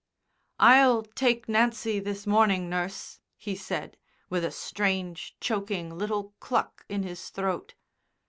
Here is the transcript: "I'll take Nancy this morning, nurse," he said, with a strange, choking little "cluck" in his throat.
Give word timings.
"I'll 0.59 1.03
take 1.03 1.47
Nancy 1.47 1.99
this 1.99 2.25
morning, 2.25 2.67
nurse," 2.67 3.19
he 3.37 3.55
said, 3.55 3.97
with 4.31 4.43
a 4.43 4.49
strange, 4.49 5.37
choking 5.39 5.95
little 5.95 6.33
"cluck" 6.39 6.87
in 6.89 7.03
his 7.03 7.29
throat. 7.29 7.75